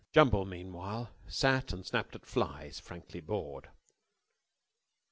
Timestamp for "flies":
2.25-2.79